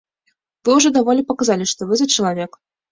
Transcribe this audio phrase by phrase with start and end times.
[0.69, 2.63] Вы ўжо даволі паказалі, што вы за чалавек.